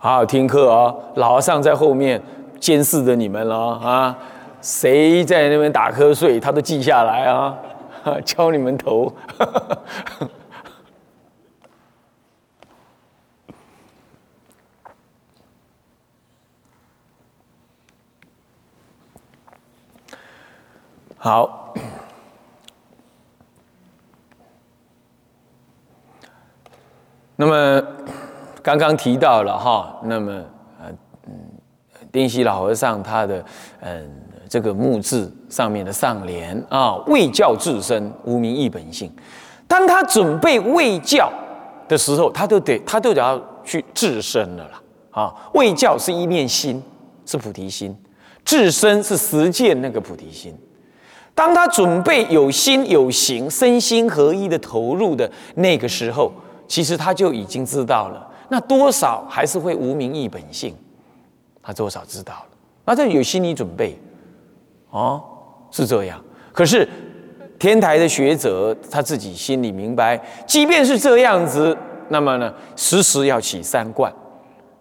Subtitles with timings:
[0.00, 2.22] 好好听课哦，老和尚在后面
[2.60, 4.16] 监视着你们了啊！
[4.62, 7.58] 谁在那边打瞌睡，他都记下来啊，
[8.24, 9.12] 敲你们头。
[21.18, 21.74] 好，
[27.34, 27.82] 那么
[28.62, 30.32] 刚刚提到了哈，那么
[30.80, 30.90] 呃
[31.26, 31.32] 嗯，
[32.10, 33.44] 丁西老和尚他的
[33.80, 34.10] 嗯
[34.48, 39.12] 这个墓志上面的上联啊，为教自身，无名亦本性。
[39.66, 41.30] 当他准备为教
[41.86, 46.82] 的时候，他都得他都得要去自身了啦啊，为教是一念心，
[47.26, 47.92] 是菩提心；
[48.44, 50.56] 自身是实践那个菩提心。
[51.34, 56.32] 当他准备有心有行，身心合一的投入的那个时候，
[56.66, 60.74] 其实他就已经知道了，那多少还是会无名亦本性，
[61.62, 62.46] 他多少知道了，
[62.84, 63.98] 那这有心理准备，
[64.90, 65.22] 哦，
[65.70, 66.22] 是这样。
[66.52, 66.88] 可是
[67.58, 71.76] 天台的学者他自己心里明白，即便是这样子，
[72.08, 74.12] 那么呢，时时要起三观。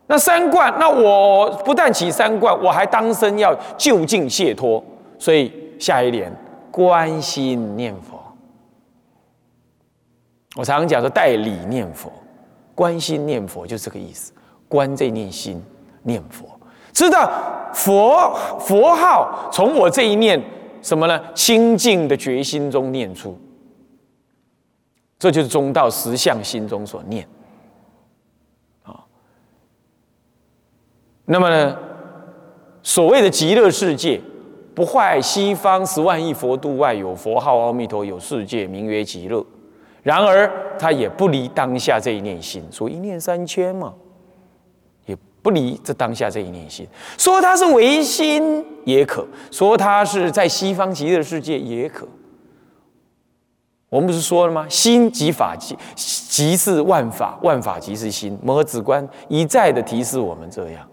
[0.08, 4.84] 那三观，那我不但起三观，我还当身要就近解脱，
[5.20, 6.32] 所以下一联。
[6.70, 8.20] 观心念佛，
[10.56, 12.12] 我常常讲说代理念佛，
[12.78, 14.32] 观心念佛就这个意思。
[14.70, 15.60] 观这念心
[16.04, 16.48] 念佛，
[16.94, 20.40] 知道佛佛号从我这一念
[20.84, 21.20] 什么呢？
[21.34, 23.36] 清净的决心中念出，
[25.18, 27.28] 这就是中道实相心中所念。
[28.84, 29.04] 啊，
[31.26, 31.76] 那么呢，
[32.84, 34.22] 所谓的极乐世界。
[34.76, 39.44] 不坏西方十万亿佛度外有佛号阿弥陀有世界名曰极乐，
[40.08, 43.94] 然而他也不离当下这一念心，说一念三千嘛，
[45.06, 46.88] 也不离这当下这一念心。
[47.18, 52.08] 说他是唯心也可，说他是在西方极乐世界也可。
[53.90, 54.66] 我们不是说了吗？
[54.70, 58.40] 心即法即即是万法，万法即是心。
[58.42, 60.88] 摩诃止观一再的提示我们这样，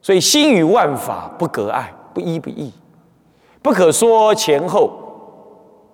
[0.00, 2.72] 所以心与万法不隔碍，不依不异。
[3.60, 4.92] 不可说前后，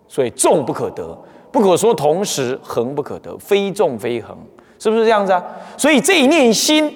[0.07, 1.17] 所以众不可得；
[1.53, 3.37] 不可说同时，恒不可得。
[3.39, 4.37] 非重非恒，
[4.79, 5.43] 是不是这样子啊？
[5.77, 6.93] 所以这一念心，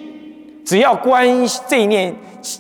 [0.65, 1.27] 只要观
[1.69, 2.15] 这一念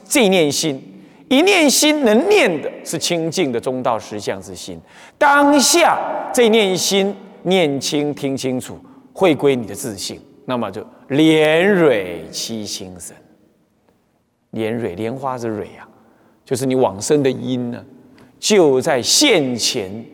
[0.08, 0.82] 这一念心，
[1.28, 4.80] 一念心能念的是清净的中道实相之心。
[5.16, 5.98] 当下
[6.32, 8.78] 这一念心念清听清楚，
[9.12, 13.14] 会归你的自信，那么就莲蕊七心神。
[14.50, 15.88] 莲蕊莲花是蕊啊，
[16.44, 17.84] 就是你往生的因呢。
[18.38, 20.04] 就在现前，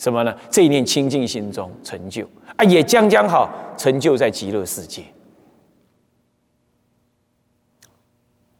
[0.00, 0.34] 什么呢？
[0.50, 5.02] 这一念清净心中成就啊，也将将好成就在极乐世界。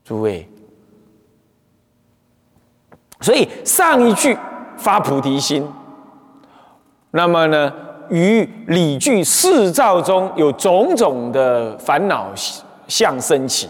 [0.05, 0.47] 诸位，
[3.23, 4.37] 所以上一句
[4.77, 5.67] 发菩提心，
[7.11, 7.73] 那么呢，
[8.11, 12.31] 于理具四照中有种种的烦恼
[12.87, 13.67] 相升起，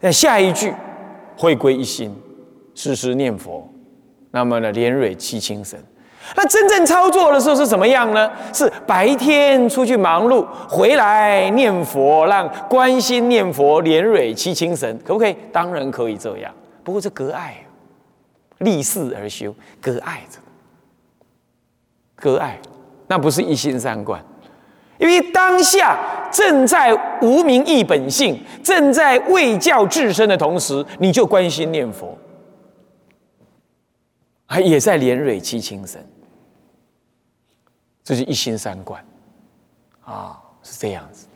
[0.00, 0.74] 那下一句
[1.38, 2.14] 会归一心，
[2.74, 3.66] 时时念佛。
[4.32, 5.82] 那么呢，莲蕊七清神，
[6.36, 8.30] 那真正操作的时候是怎么样呢？
[8.52, 15.36] 是白天出去忙碌，回来念佛，让关心念佛，莲蕊七清神，可不可以？
[15.52, 16.52] 当然可以这样。
[16.82, 17.56] 不过这隔爱，
[18.58, 20.38] 立事而修，隔爱着，
[22.14, 22.58] 隔爱，
[23.06, 24.24] 那不是一心三观，
[24.98, 25.98] 因为当下
[26.30, 32.16] 正在无名一本性，正在为教自身的同时，你就关心念佛。
[34.46, 36.04] 还也在连蕊七清神，
[38.02, 39.04] 这是一心三观，
[40.04, 41.26] 啊，是这样子。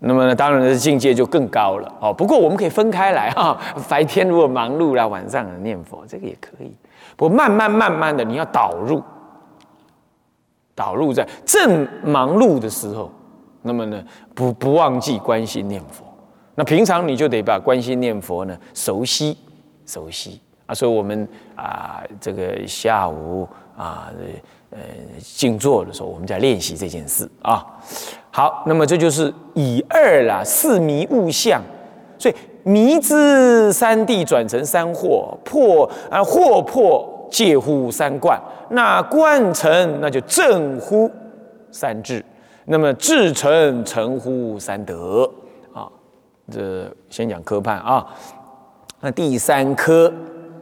[0.00, 2.12] 那么呢，当然的境界就更高了哦。
[2.12, 3.58] 不过我们可以分开来哈，
[3.88, 6.72] 白天如果忙碌啦，晚上念佛，这个也可以。
[7.16, 9.02] 不过慢慢慢慢的，你要导入，
[10.74, 13.10] 导入在正忙碌的时候，
[13.60, 14.00] 那么呢，
[14.34, 16.04] 不不忘记关心念佛。
[16.54, 19.36] 那平常你就得把关心念佛呢熟悉，
[19.84, 20.40] 熟悉。
[20.68, 21.26] 啊，所以我们
[21.56, 24.12] 啊，这个下午啊，
[24.70, 24.78] 呃，
[25.18, 27.64] 静坐的时候，我们在练习这件事啊。
[28.30, 31.62] 好，那么这就是以二啦，四迷物相，
[32.18, 32.34] 所以
[32.64, 38.38] 迷之三谛转成三惑，破啊惑破借乎三观，
[38.68, 41.10] 那观成那就正乎
[41.70, 42.22] 三智，
[42.66, 45.24] 那么智成成乎三德
[45.72, 45.88] 啊。
[46.52, 48.06] 这先讲科判啊，
[49.00, 50.12] 那第三科。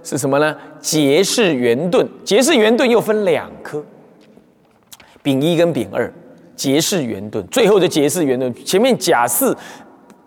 [0.09, 0.57] 是什么呢？
[0.81, 3.85] 结是圆盾，结是圆盾又分两科，
[5.21, 6.09] 丙一跟丙二，
[6.55, 9.57] 结是圆盾，最后的结是圆盾，前面甲四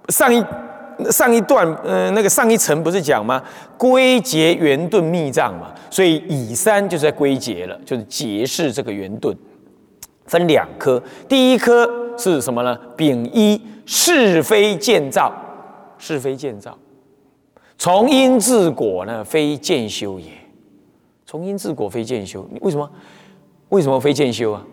[0.09, 0.43] 上一
[1.09, 3.41] 上一段，呃，那个上一层不是讲吗？
[3.77, 9.33] 归结圆盾密藏嘛，所以乙三就是在归结了，就是结是这个圆盾，
[10.25, 12.77] 分两科，第一科是什么呢？
[12.97, 15.33] 丙一是非建造，
[15.97, 16.77] 是非建造，
[17.79, 20.29] 从因治果呢，非见修也。
[21.25, 22.91] 从因治果非见修，为什么？
[23.69, 24.63] 为什么非见修啊？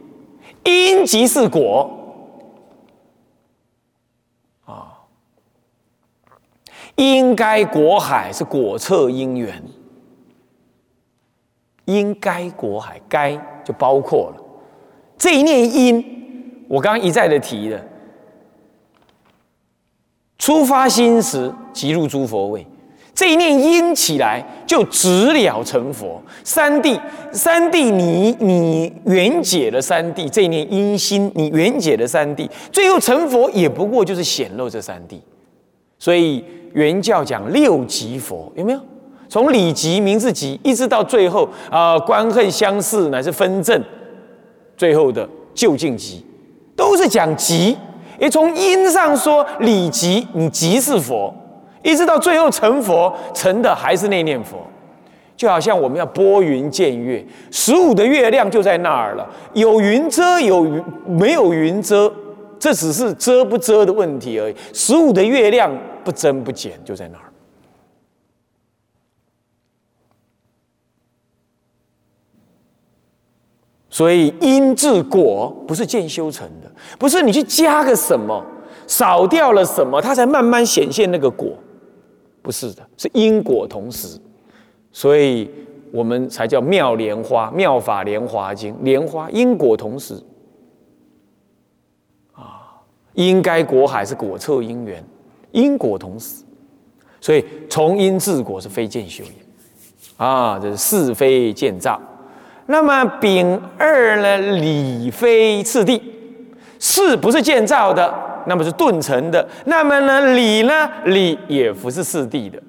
[0.65, 1.89] 因即是果。
[4.65, 4.93] 啊
[6.97, 9.63] 应该果海是果测因缘，
[11.85, 14.43] 应该果海该就包括了
[15.19, 17.87] 这一念因，我刚刚一再的提的，
[20.39, 22.67] 出发心时即入诸佛位，
[23.17, 26.23] 这一念因起来就直了成佛。
[26.45, 26.97] 三谛，
[27.33, 35.19] 三谛，你你缘解了三谛，这一念因心你缘解了三谛，最后成佛也不过就是显露这三谛，
[35.99, 36.45] 所以。
[36.77, 38.79] 原教讲六级佛有没有？
[39.31, 43.83] 从理级、名字级，一直到最后啊，观恨相似乃是分正，
[44.77, 46.23] 最后的究竟级，
[46.77, 47.75] 都是讲级。
[48.21, 51.35] 也从因上说理级，你即是佛，
[51.87, 54.59] 一直到最后成佛，成的还是那念佛。
[55.37, 62.13] 就好像我们要拨云见月，十五的月亮就在那儿了，有云遮，有云没有云遮。
[62.59, 64.57] 这只是遮不遮的问题而已。
[64.73, 65.71] 十五的月亮
[66.03, 67.23] 不增不减，就在那儿。
[73.89, 78.45] 所以因治果不是渐修成的，不是你去加个什么，
[78.87, 81.53] 少掉了什么，它才慢慢显现那个果，
[82.47, 84.17] 不是的，是因果同时。
[84.93, 85.51] 所以
[85.91, 90.15] 我们才叫妙莲花，妙法莲华经，莲花因果同时
[92.33, 92.79] 啊。
[93.15, 95.05] 应该果海是果测因缘，
[95.51, 96.45] 因果同时，
[97.21, 102.01] 所以从因治果是非见修也啊，这是是非见造。
[102.67, 106.01] 那么丙二呢，理非次第，
[106.79, 108.15] 是不是建造的？
[108.47, 109.47] 那么是顿成的。
[109.67, 112.63] 那么呢，理呢，理也不是四谛的。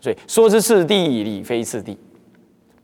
[0.00, 1.96] 所以说是四谛，理非四谛。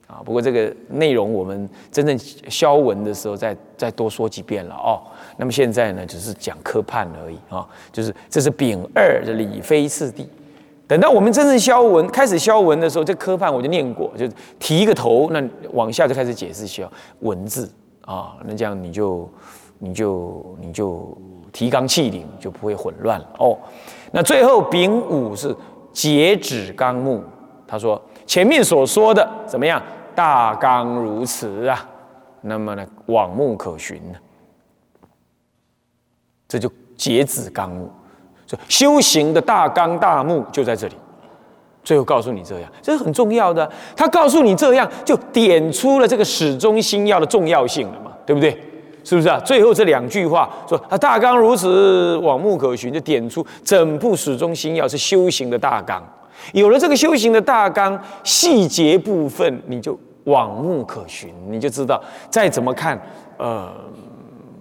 [0.06, 5.00] 啊，不过这个内容我们真正消文的时候再再多说几遍了哦。
[5.38, 10.28] 那么现在呢，只是讲科判而已啊，就是这是丙二的理非次第。
[10.86, 15.42] 等到我们真正消文开始消文的时候，这科判我就念过，就提一个头，那
[15.72, 16.88] 往下就开始解释消
[17.20, 17.68] 文字
[18.02, 18.36] 啊。
[18.44, 19.28] 那这样你就
[19.78, 21.16] 你就你就
[21.54, 23.56] 提纲挈领，就不会混乱了哦。
[24.10, 25.56] 那最后丙午是
[25.92, 27.22] 截止纲目，
[27.66, 29.82] 他说前面所说的怎么样？
[30.14, 31.88] 大纲如此啊，
[32.42, 34.18] 那么呢，往目可循呢，
[36.46, 37.90] 这就截止纲目，
[38.46, 40.94] 就修行的大纲大目就在这里。
[41.82, 43.70] 最后告诉你这样，这是很重要的。
[43.94, 48.58] 他告诉你这样，就点出了这个始终心要的重要性了嘛，对不对？
[49.04, 49.38] 是不是啊？
[49.44, 56.02] 最后这两句话说啊，大纲如此，往目可循，就点出整部始终心要是修行的大纲。
[56.52, 63.00] 有了这个修行的大纲，细节部分你就往目可循，你就知道再怎么看，
[63.36, 63.70] 呃，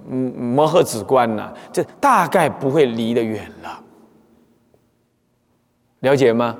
[0.10, 3.80] 摩诃止观呢，这大概不会离得远了。
[6.02, 6.56] 了解吗？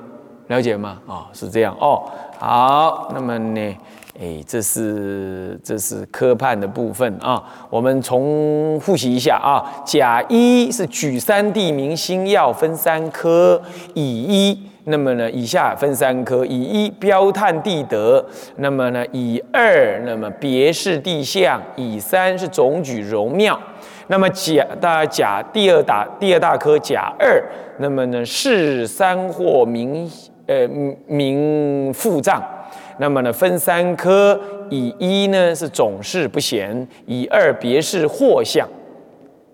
[0.48, 0.98] 了解吗？
[1.06, 2.02] 啊，是这样哦。
[2.38, 3.76] 好，那么呢，
[4.20, 7.42] 哎，这是这是科判的部分啊。
[7.68, 9.82] 我们重复习一下啊。
[9.84, 13.60] 甲一是举三地名星耀分三科，
[13.94, 14.58] 乙一。
[14.86, 18.24] 那么呢，以下分三科：乙一标探地德，
[18.56, 23.58] 那么呢，乙二那么别是地相，乙三是总举荣妙。
[24.08, 27.42] 那么甲大甲第二大第二大科甲二，
[27.78, 30.08] 那么呢是三或名
[30.46, 30.68] 呃
[31.06, 32.40] 名复藏。
[32.98, 34.38] 那么呢分三科：
[34.70, 38.68] 以一呢是总是不闲，以二别是惑相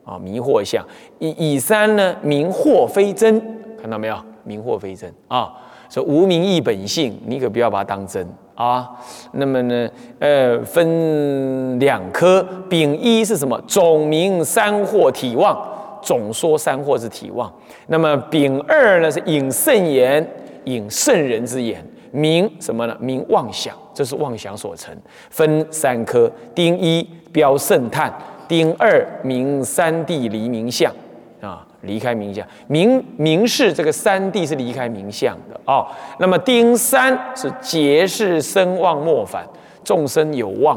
[0.05, 0.85] 啊迷惑相，
[1.19, 3.41] 以以三呢名惑非真，
[3.81, 4.17] 看到没有？
[4.43, 5.53] 名惑非真啊，
[5.91, 8.91] 说无名亦本性，你可不要把它当真啊。
[9.33, 13.61] 那么呢，呃，分两科，丙一是什么？
[13.67, 15.57] 总名三惑体妄，
[16.03, 17.53] 总说三惑是体妄。
[17.89, 20.27] 那么丙二呢，是引圣言，
[20.65, 22.97] 引圣人之言，名什么呢？
[23.01, 24.97] 名妄想，这是妄想所成。
[25.31, 28.13] 分三科，丁一标圣叹，
[28.49, 30.93] 丁二名三地离名相
[31.41, 31.67] 啊。
[31.83, 35.87] 离开名相，明明是这个三谛是离开名相的哦。
[36.19, 39.47] 那么丁三是劫是生妄莫反，
[39.83, 40.77] 众生有妄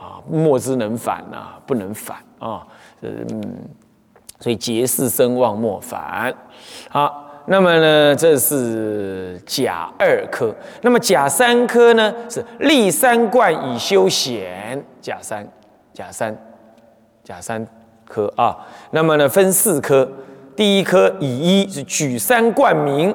[0.00, 2.66] 啊，莫之能反啊，不能反啊。
[3.02, 3.42] 嗯，
[4.40, 6.34] 所以结世生旺莫反。
[6.88, 7.27] 好。
[7.50, 10.54] 那么呢，这是甲二科。
[10.82, 14.84] 那么甲三科呢，是立三观以修显。
[15.00, 15.46] 甲三，
[15.94, 16.36] 甲三，
[17.24, 17.66] 甲三
[18.04, 18.56] 科啊。
[18.90, 20.06] 那么呢，分四科。
[20.54, 21.26] 第一科以
[21.62, 23.14] 一是举三冠名，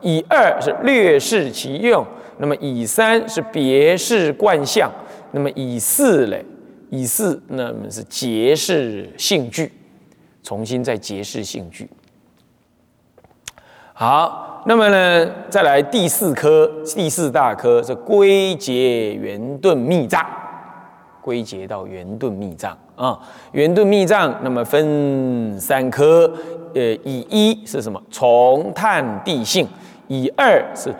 [0.00, 2.06] 以二是略示其用，
[2.38, 4.90] 那么以三是别示冠相，
[5.32, 6.44] 那么以四嘞，
[6.88, 9.72] 以四那么是结释性具，
[10.42, 11.90] 重新再结释性具。
[14.00, 20.24] 好，那么呢，再来第四科，第四大科是归结圆顿密藏，
[21.20, 23.18] 归结到圆顿密藏啊，
[23.50, 26.30] 圆顿密藏，那么分三科，
[26.76, 28.00] 呃，以一是什么？
[28.08, 29.66] 从探地性，
[30.06, 30.94] 以二是。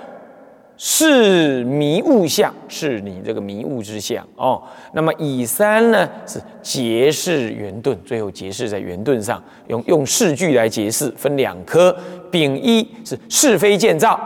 [0.80, 4.62] 是迷雾相，是你这个迷雾之相哦。
[4.92, 11.94] 那么以三呢是结释圆顿，最后结释在圆顿上，用用式句来解释，分两科。
[12.30, 14.20] 丙一是是非建造，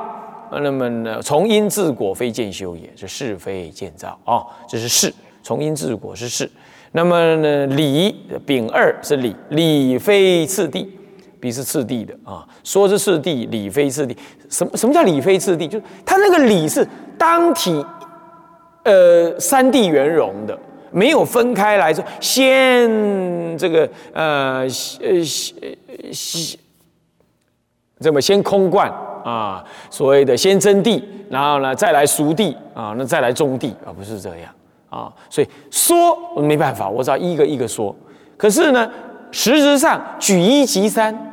[0.50, 6.50] 那么呢从因治果非见修也，是是非建造哦，这是是，从因治果是是。
[6.90, 10.99] 那么呢理丙二是理，理非次第。
[11.42, 14.16] 彼是次第的啊，说是次第，理非次第。
[14.49, 15.66] 什么什么叫理非次第？
[15.66, 16.87] 就是它那个理是
[17.18, 17.84] 当体，
[18.84, 20.56] 呃，三地圆融的，
[20.92, 24.61] 没有分开来说，先这个呃
[25.00, 26.56] 呃先
[27.99, 28.88] 这么先空观
[29.25, 34.54] 啊，所谓的先征地，然后呢再来熟地啊，那再来种地啊不是这样
[34.88, 35.12] 啊。
[35.28, 37.92] 所以说没办法，我只要一个一个说。
[38.37, 38.88] 可是呢，
[39.32, 41.30] 实质上举一即三。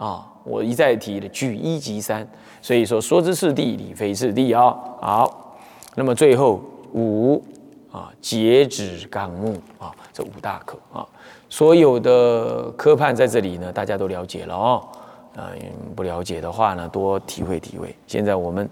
[0.00, 2.26] 啊，我一再提的举一即三，
[2.62, 4.74] 所以说说之是地，理非是地啊。
[4.98, 5.58] 好，
[5.94, 6.62] 那么最后
[6.94, 7.44] 五
[7.92, 11.06] 啊，截止纲目啊，这五大课啊，
[11.50, 14.88] 所有的科判在这里呢，大家都了解了哦。
[15.36, 15.52] 啊，
[15.94, 17.94] 不了解的话呢，多体会体会。
[18.06, 18.66] 现在我们，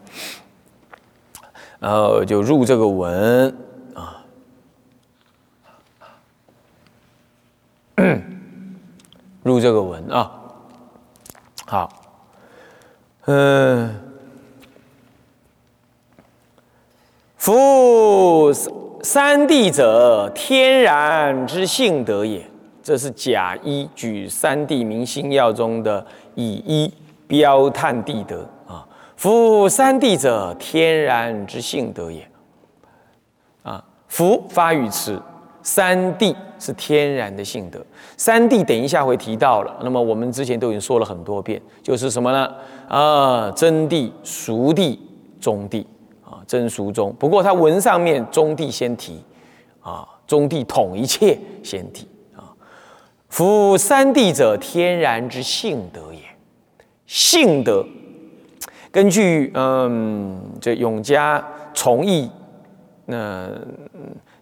[1.79, 3.55] 然后就入这个文
[3.93, 4.25] 啊，
[9.45, 10.33] 入这个文啊。
[11.71, 11.87] 好，
[13.27, 13.95] 嗯，
[17.37, 18.51] 夫
[19.03, 22.43] 三谛者，天然之性德也。
[22.83, 26.07] 这是甲一举三地明星要中的
[26.37, 26.91] 以一
[27.27, 28.89] 标探地德啊。
[29.15, 32.27] 夫三谛者，天然之性德也。
[33.63, 35.21] 啊，夫发语词。
[35.63, 37.85] 三谛是天然的性德，
[38.17, 39.77] 三谛等一下会提到了。
[39.83, 42.55] 那么我们之前都已经说了很多遍，就是什么呢？
[42.89, 44.99] 啊，真谛、熟谛、
[45.41, 45.85] 中谛
[46.25, 47.15] 啊，真熟中。
[47.19, 49.23] 不过它文上面中谛先提
[49.81, 52.55] 啊，中谛统一切先提啊。
[53.29, 56.21] 夫三谛者，天然之性德也。
[57.07, 57.85] 性德，
[58.91, 62.31] 根据嗯这永嘉从义
[63.05, 63.51] 那。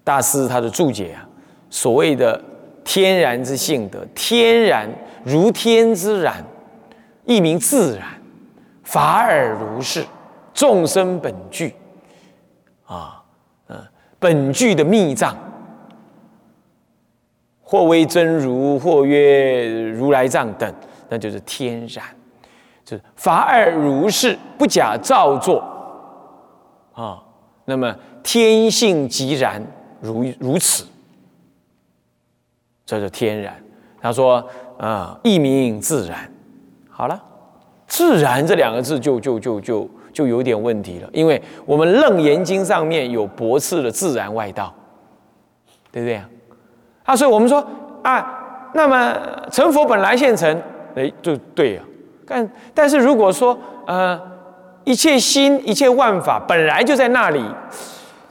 [0.06, 1.26] 大师他的注解啊，
[1.68, 2.40] 所谓的
[2.84, 4.88] 天然之性德，天然
[5.25, 6.44] 如天之然，
[7.25, 8.06] 一名自然，
[8.84, 10.04] 法尔如是，
[10.54, 11.75] 众生本具，
[12.84, 13.20] 啊，
[13.66, 13.76] 嗯，
[14.20, 15.36] 本具的密藏，
[17.60, 20.72] 或为真如，或曰如来藏等，
[21.08, 22.04] 那就是天然，
[22.84, 25.64] 就是法尔如是，不假造作，
[26.92, 27.20] 啊，
[27.64, 29.60] 那么天性即然。
[30.06, 30.84] 如如此，
[32.86, 33.54] 这是天然。
[34.00, 34.46] 他说
[34.78, 36.30] ：“啊，一名自然。”
[36.88, 37.20] 好了
[37.88, 44.72] ，“自然”这两个字就就就就就有点问题了，因为我们《楞严经》上面有驳斥的自然外道，
[45.90, 46.28] 对不对啊？
[47.04, 47.66] 啊，所以我们说
[48.02, 49.18] 啊，那么
[49.50, 50.62] 成佛本来现成，
[50.94, 51.82] 哎，就对呀。
[52.26, 54.20] 但但是如果说呃，
[54.84, 57.42] 一切心一切万法本来就在那里。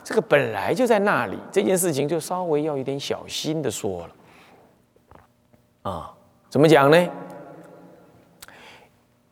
[0.06, 4.08] 这个本来就在那里，这件事情就稍微要有点小心的说
[5.84, 6.14] 了，啊，
[6.48, 7.08] 怎么讲呢？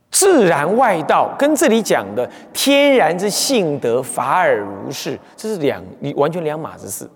[0.10, 7.08] 自然外道跟这里讲的天然之性德法尔如是，这是两你完全两码子事。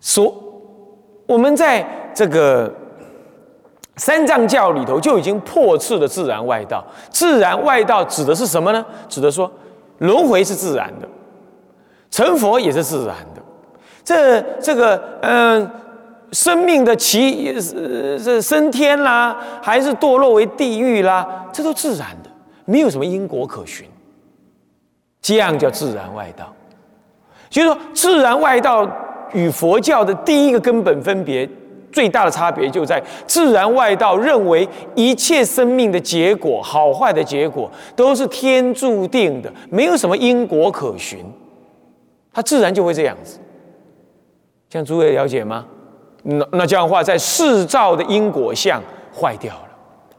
[0.00, 0.34] 说
[1.26, 2.70] 我们在这个
[3.96, 6.84] 三藏教里头就已经破斥了自然外道。
[7.08, 8.84] 自然外道指的是什么呢？
[9.08, 9.50] 指的说
[9.98, 11.08] 轮回是自然的。
[12.10, 13.42] 成佛也是自然的，
[14.04, 15.70] 这这个嗯，
[16.32, 22.30] 生命的起是升天啦，还是堕落为地狱啦，这都自然的，
[22.64, 23.86] 没有什么因果可循。
[25.20, 26.52] 这样叫自然外道。
[27.50, 28.86] 就是说，自然外道
[29.32, 31.48] 与佛教的第一个根本分别，
[31.90, 41.24] 最大的差别就在自然外道认为一切生命的结果，好坏的结果都是天注定的，没有什么因果可循，
[42.38, 43.40] 它自然就会这样子。
[44.70, 45.66] 像诸位了解吗？
[46.22, 48.80] 那那这样的话，在世造的因果相
[49.12, 49.68] 坏掉了，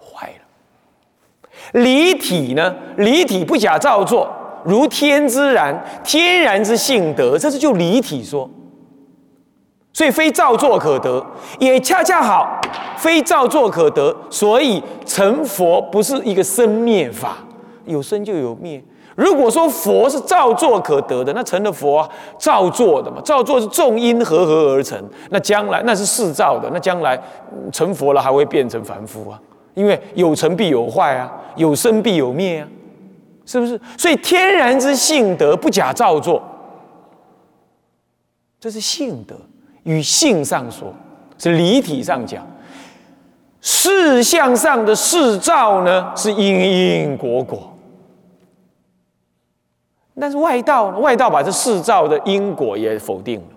[0.04, 1.50] 坏了。
[1.80, 2.76] 离体呢？
[2.98, 4.30] 离体不假造作，
[4.66, 8.50] 如天之然，天然之性德，这是就离体说。
[9.94, 11.26] 所以非造作可得，
[11.58, 12.60] 也恰恰好，
[12.98, 14.14] 非造作可得。
[14.30, 17.38] 所以成佛不是一个生灭法，
[17.86, 18.84] 有生就有灭。
[19.20, 24.98] 如果说佛是造作可得的，那成了佛啊，造作的嘛，造作是众因合合而成。
[25.30, 27.20] 那将来那是世造的，那将来
[27.74, 29.38] 成佛了还会变成凡夫啊？
[29.74, 32.68] 因为有成必有坏啊，有生必有灭啊，
[33.46, 33.80] 是不是？
[33.98, 36.42] 所以天然之性德不假造作，
[38.60, 39.36] 这是性德。
[39.84, 40.94] 与性上说，
[41.38, 42.42] 是离体上讲；
[43.62, 47.69] 事相上的事造呢，是因因果果。
[50.20, 53.48] 但是外道呢，外道把这世造的因果也否定了，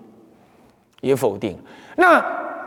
[1.00, 1.58] 也否定。
[1.96, 2.24] 那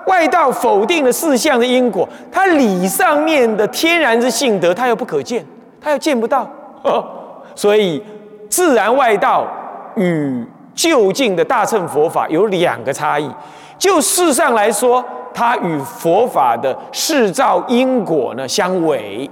[0.07, 5.45] 外道否定了事相的因果，它理上面的天然之性德，它又不可见，
[5.81, 6.47] 它又见不到。
[7.55, 8.03] 所以
[8.49, 9.47] 自然外道
[9.95, 13.29] 与就近的大乘佛法有两个差异。
[13.77, 19.29] 就事上来说，它与佛法的世造因果呢相违。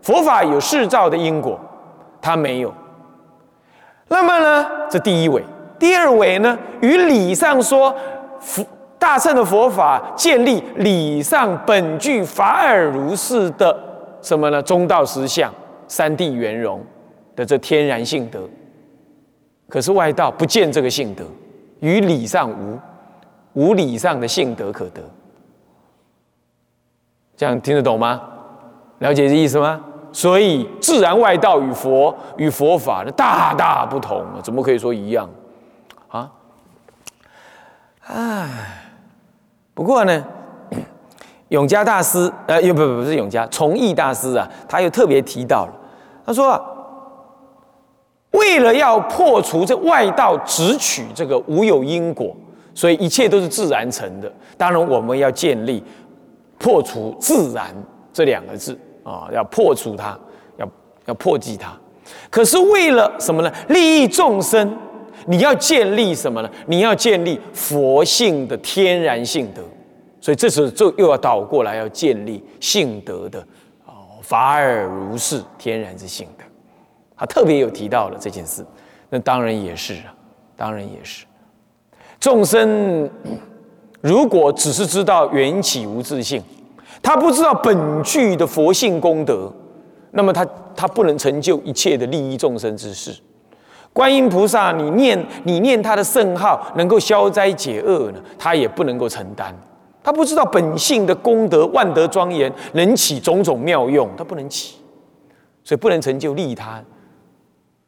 [0.00, 1.58] 佛法有世造的因果，
[2.20, 2.72] 它没有。
[4.14, 5.44] 那么呢，这第一位，
[5.76, 7.92] 第二位呢，与理上说，
[8.38, 8.64] 佛
[8.96, 13.76] 大乘的佛法建立理上本具法尔如是的
[14.22, 14.62] 什么呢？
[14.62, 15.52] 中道实相、
[15.88, 16.80] 三谛圆融
[17.34, 18.48] 的这天然性德。
[19.68, 21.24] 可是外道不见这个性德，
[21.80, 22.78] 与理上无，
[23.54, 25.02] 无理上的性德可得。
[27.36, 28.22] 这样听得懂吗？
[29.00, 29.84] 了解这意思吗？
[30.14, 35.28] 所以，自然外道与佛与佛法的大大不同，怎么可以说一样？
[36.08, 36.30] 啊，
[38.06, 38.48] 唉，
[39.74, 40.24] 不过呢，
[41.48, 45.72] 永嘉大师，呃，又不不不是永嘉，崇义大师啊，他又特别提到了，
[46.24, 46.64] 他说，
[48.30, 52.32] 为了要破除这外道只取这个无有因果，
[52.72, 54.32] 所以一切都是自然成的。
[54.56, 55.82] 当然，我们要建立
[56.56, 57.74] 破除自然
[58.12, 58.78] 这两个字。
[59.04, 60.18] 啊，要破除它，
[60.56, 60.68] 要
[61.06, 61.72] 要破击它。
[62.28, 63.52] 可是为了什么呢？
[63.68, 64.76] 利益众生，
[65.26, 66.50] 你要建立什么呢？
[66.66, 69.62] 你要建立佛性的天然性德。
[70.20, 73.38] 所以这时候就又要倒过来，要建立性德的
[73.86, 76.44] 哦，法尔如是天然之性德。
[77.16, 78.64] 他特别有提到了这件事。
[79.10, 80.14] 那当然也是啊，
[80.56, 81.24] 当然也是。
[82.18, 83.08] 众生
[84.00, 86.42] 如果只是知道缘起无自性。
[87.04, 89.52] 他不知道本具的佛性功德，
[90.12, 93.14] 那么他他不能成就一切的利益众生之事。
[93.92, 98.20] 观音菩萨，你念你念他的圣号，能够消灾解厄呢？
[98.38, 99.54] 他也不能够承担。
[100.02, 104.76] 他不知道本性的功德万德庄严，能起种种妙用，他不能起，
[105.62, 106.82] 所以不能成就利他，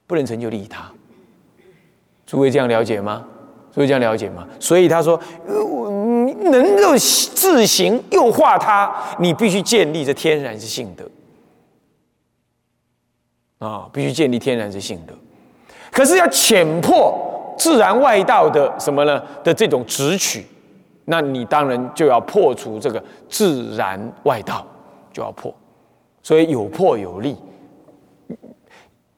[0.06, 0.90] 不能成就利他。
[2.26, 3.24] 诸位这样了解吗？
[3.76, 4.44] 诸位这样了解吗？
[4.58, 5.20] 所以他说。
[6.50, 11.08] 能够自行诱化他，你必须建立这天然之性德
[13.64, 15.14] 啊，必须建立天然之性德。
[15.92, 19.22] 可是要浅破自然外道的什么呢？
[19.44, 20.44] 的这种直取，
[21.04, 24.66] 那你当然就要破除这个自然外道，
[25.12, 25.54] 就要破。
[26.22, 27.36] 所以有破有利，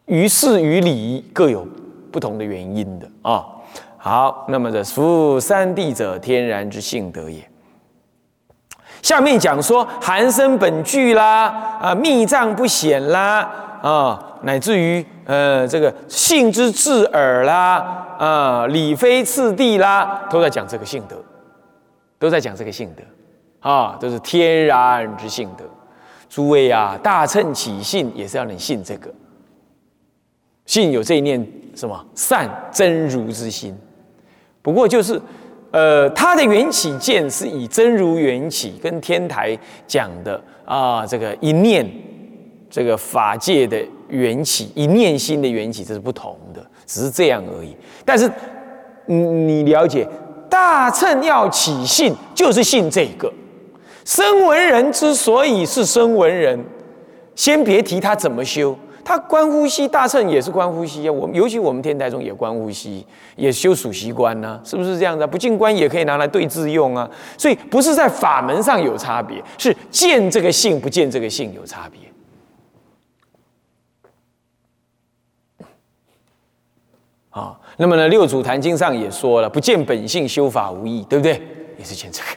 [0.06, 1.66] 于事于理各有
[2.12, 3.46] 不同的原因的啊。
[3.98, 7.42] 好，那么这夫三谛者，天然之性德也。
[9.02, 21.16] 下面讲说寒生本具啦，啊，密藏不显啦，啊，乃至于呃这个性之至耳啦，啊，理非次第啦，都在讲这个性德，
[22.18, 25.64] 都在讲这个性德，啊，都是天然之性德。
[26.28, 29.12] 诸位啊，大乘起信也是要能信这个，
[30.66, 33.76] 信有这一念什么善真如之心。
[34.68, 35.18] 不过就是，
[35.70, 41.90] 呃，它的缘起见是以真如缘起跟天台讲的啊，这个一念
[42.68, 47.74] 这个法界的缘起，一念心的缘起，这是不同的，只是这样而已。
[48.04, 48.30] 但是，
[49.06, 50.06] 你你了解，
[50.50, 53.32] 大乘要起信，就是信这个。
[54.04, 56.62] 声闻人之所以是声闻人，
[57.34, 58.78] 先别提他怎么修。
[59.08, 61.10] 它观呼吸大乘也是观呼吸啊。
[61.10, 65.26] 我们尤其我们天台中也观呼吸，也修属习观呢，是不是这样的？
[65.26, 67.10] 不净观也可以拿来对治用啊。
[67.38, 71.98] 所以不是在法门上有差别，是见这个性不见这个性有差别。
[77.30, 81.40] 啊，那么呢，《六祖坛经》上也说了，不见本性修法无益，对不对？
[81.78, 82.28] 也是见这个，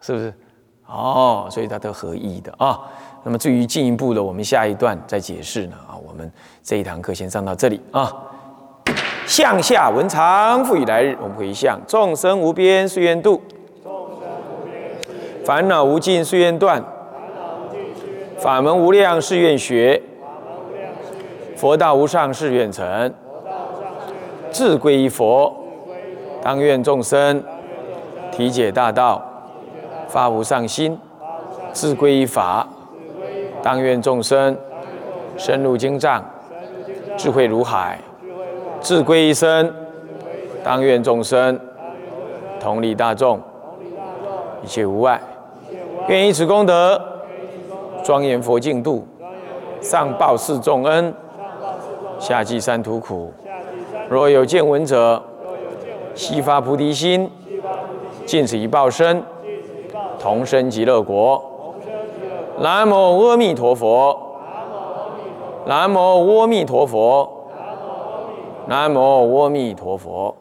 [0.00, 0.32] 是不是？
[0.88, 2.80] 哦，所以它都合一的啊。
[3.22, 5.76] 那么至于进一步的，我们下一段再解释呢。
[5.86, 6.30] 啊，我们
[6.62, 8.10] 这一堂课先上到这里啊。
[9.26, 13.42] 向下文长，复以来日，我们回向众生无边誓愿度，
[15.44, 16.82] 烦恼无尽誓愿断，
[18.38, 20.02] 法门无量誓愿学，
[21.56, 23.12] 佛道无上誓愿成。
[24.50, 25.54] 自归依佛，
[26.42, 27.44] 当愿众生
[28.32, 29.22] 体解大道，
[30.08, 30.96] 发无上心；
[31.72, 32.66] 自归依法，
[33.62, 34.56] 当愿众生
[35.36, 36.24] 深入经藏，
[37.16, 37.96] 智慧如海；
[38.80, 39.72] 自归依身，
[40.64, 41.60] 当愿众生
[42.58, 43.38] 同理大众，
[44.64, 45.20] 一切无碍。
[46.08, 47.00] 愿以此功德，
[48.02, 49.06] 庄严佛净土，
[49.80, 51.14] 上报四重恩，
[52.18, 53.30] 下济三途苦。
[54.08, 55.22] 若有见闻者，
[56.14, 57.30] 悉发菩提心，
[58.24, 59.22] 尽此一报身，
[60.18, 61.42] 同生极乐国。
[62.60, 64.18] 南无阿弥陀佛。
[65.66, 67.28] 南无阿弥陀佛。
[68.66, 70.34] 南无阿弥陀佛。